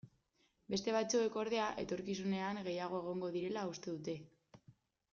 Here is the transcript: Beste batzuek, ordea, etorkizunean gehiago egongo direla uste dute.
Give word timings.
Beste 0.73 0.95
batzuek, 0.95 1.37
ordea, 1.41 1.67
etorkizunean 1.83 2.63
gehiago 2.71 3.05
egongo 3.05 3.33
direla 3.39 3.71
uste 3.75 3.99
dute. 3.99 4.21